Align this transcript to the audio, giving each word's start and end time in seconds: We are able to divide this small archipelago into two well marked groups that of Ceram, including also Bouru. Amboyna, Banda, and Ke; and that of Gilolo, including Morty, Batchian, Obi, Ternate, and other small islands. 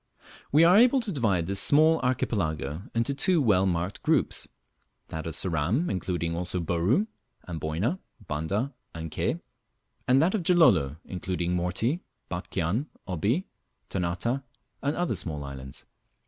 We 0.51 0.63
are 0.63 0.77
able 0.77 0.99
to 1.01 1.11
divide 1.11 1.45
this 1.45 1.59
small 1.59 1.99
archipelago 2.01 2.81
into 2.95 3.13
two 3.13 3.39
well 3.39 3.67
marked 3.67 4.01
groups 4.01 4.47
that 5.09 5.27
of 5.27 5.35
Ceram, 5.35 5.91
including 5.91 6.35
also 6.35 6.59
Bouru. 6.59 7.05
Amboyna, 7.47 7.99
Banda, 8.27 8.73
and 8.95 9.11
Ke; 9.11 9.39
and 10.07 10.19
that 10.19 10.33
of 10.33 10.41
Gilolo, 10.41 10.97
including 11.05 11.55
Morty, 11.55 12.01
Batchian, 12.31 12.87
Obi, 13.05 13.45
Ternate, 13.89 14.41
and 14.81 14.95
other 14.95 15.13
small 15.13 15.43
islands. 15.43 15.85